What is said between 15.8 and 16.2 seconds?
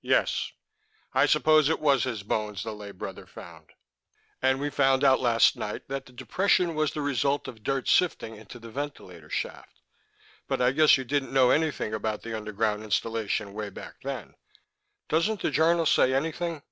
say